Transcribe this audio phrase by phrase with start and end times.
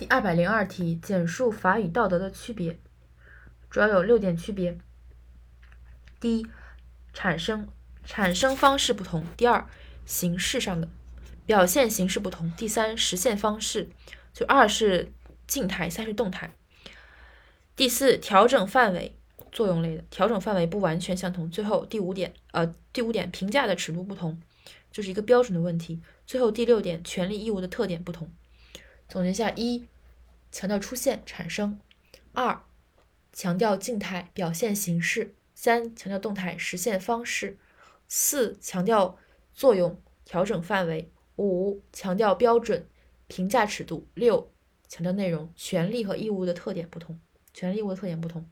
[0.00, 2.78] 第二百零二题，简述法与道德的区别，
[3.68, 4.78] 主要有六点区别。
[6.18, 6.46] 第一，
[7.12, 7.68] 产生
[8.02, 9.68] 产生方式不同；第二，
[10.06, 10.88] 形式上的
[11.44, 13.90] 表现形式不同；第三，实现方式，
[14.32, 15.12] 就二是
[15.46, 16.48] 静态，三是动态；
[17.76, 19.14] 第四，调整范围，
[19.52, 24.40] 作用类的调整范围不完全相同；最后第五点，呃，第五点评价的尺度不同，
[24.90, 28.32] 就是一个标准的问题；最后第六点，权利义务的特点不同。
[29.10, 29.88] 总结下：一、
[30.52, 31.80] 强调出现、产生；
[32.32, 32.62] 二、
[33.32, 37.56] 强调静态、表现形式；三、强调动态、实现方式；
[38.06, 39.18] 四、强调
[39.52, 42.86] 作用、调整范围；五、强调标准、
[43.26, 44.52] 评价尺度；六、
[44.86, 47.18] 强调内容、权利和义务的特点不同。
[47.52, 48.48] 权利义务的特点不同。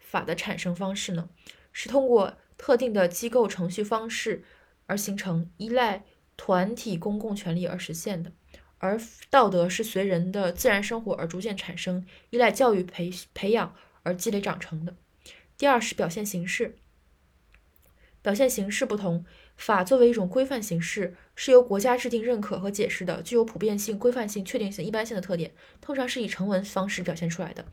[0.00, 1.30] 法的产生方式呢，
[1.70, 4.42] 是通过特定的机构程序方式
[4.86, 6.02] 而形成，依赖
[6.36, 8.32] 团体公共权利而实现的。
[8.80, 14.96] 而道德是随人的自然生活而逐渐产生，依赖教育培培养而积累长成的。
[15.56, 16.76] 第二是表现形式，
[18.22, 27.66] 表现形式不同，法作为一种规范形式，是由国家制定、认可和解释的，具有普遍性、规范性、确定性、一般性的特点，通常是以成文方式表现出来的。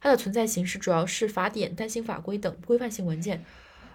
[0.00, 3.44] 它的存在形式主要是法典、单行法规等规范性文件，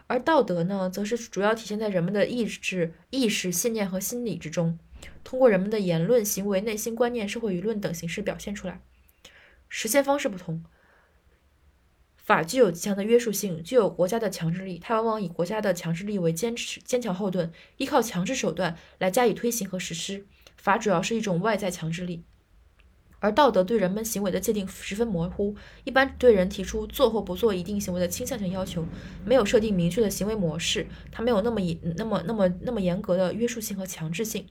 [0.07, 4.79] 而道德呢，则是主要体现在人们的意志、意识、信念和心理之中。
[5.23, 8.81] 通过人们的言论、行为、内心观念、社会舆论等形式表现出来。
[9.69, 10.63] 实现方式不同，
[12.15, 20.25] 法具有极强的约束性，具有国家的强制力，它往往以国家的强制力为坚持坚强后盾，依靠强制手段来加以推行和实施。
[20.55, 22.23] 法主要是一种外在强制力，
[23.19, 28.85] 而道德对人们行为的界定十分模糊，一般对人提出做或不做一定行为的倾向性要求，
[29.25, 34.47] 没有设定明确的行为模式，它没有那么严、那么、那么、那么严格的约束性和强制性。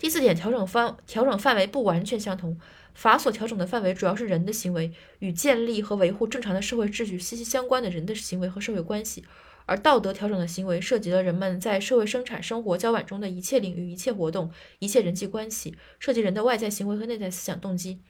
[0.00, 2.58] 第四点，调整方调整范围不完全相同。
[2.94, 9.22] 法所调整的范围主要是人的行为与建立和维护正常的社会秩序息息相关的人的行为和社会关系，
[9.66, 18.00] 而道德调整的行为涉及了人们在社会生产生活交往中的一切领域、一切活动、一切人际关系，涉及人的外在行为和内在思想动机。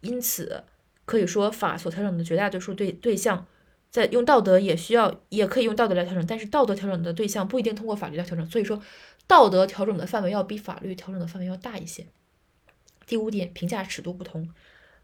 [0.00, 0.64] 因此，
[1.04, 3.46] 可以说法所调整的绝大多数对对象，
[3.90, 8.46] 在用道德也需要也可以用道德来调整，但是道德调整的对象不一定通过法律来调整。
[8.46, 8.82] 所以说。
[9.26, 12.06] 道德调整的范围要比法律调整的范围要大一些。
[13.06, 14.48] 第五点，评价尺度不同，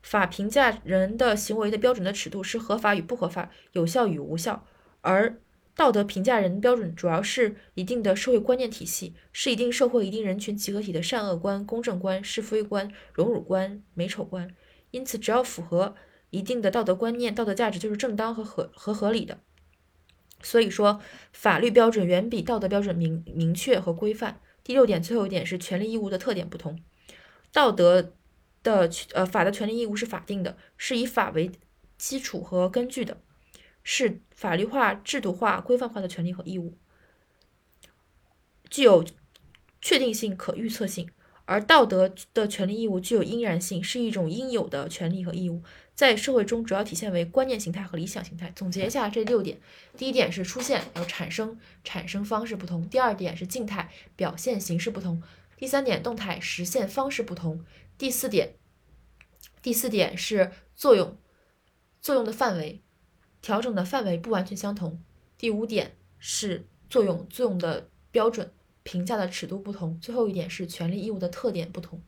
[0.00, 4.66] 法评价人的行为的标准的尺度是合法与不合法、有效与无效，
[5.02, 5.38] 而
[5.76, 14.48] 道德评价人标准主要是一定的社会观念体系，是一定社会、一定人群集合体的善恶观、公正观、是非观、荣辱观、美丑观。
[14.90, 15.94] 因此，只要符合
[16.30, 19.38] 一定的道德观念、道德价值，就是正当和合和合理的。
[20.42, 21.00] 所以说，
[21.32, 24.40] 法律标准远比道德标准明明确和规范。
[24.62, 26.82] 第六点，最后一点是权利义务的特点不同。
[27.52, 28.14] 道德
[28.62, 31.50] 的呃法的权利义务是法定的，是以法为
[31.96, 33.20] 基础和根据的，
[33.82, 36.76] 是法律化、制度化、规范化的权利和义务，
[38.68, 39.04] 具有
[39.80, 41.08] 确定性、可预测性。
[41.46, 45.62] 而道德的权利义务具有应然性，是一种应有的权利和义务。
[45.94, 48.52] 在社会中主要体现为观念形态和理想形态。
[48.56, 49.60] 总结一下这六点：
[49.96, 55.20] 第一点是出现要产生，产生方式不同；第二点是静态，表现形式不同；
[55.56, 57.58] 第三点动态，实现方式不同；
[57.96, 58.54] 第四点，
[59.62, 61.16] 第四点是作用，
[62.00, 62.82] 作用的范围，
[63.40, 64.98] 调整的范围不完全相同；
[65.38, 68.52] 第五点是作用，作用的标准，
[68.84, 72.00] 评价的尺度不同；最后一点是权利义务的特点不同。